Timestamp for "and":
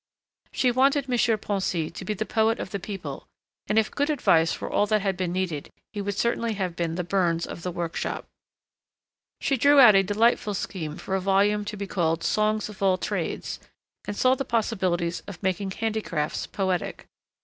3.67-3.77, 14.07-14.17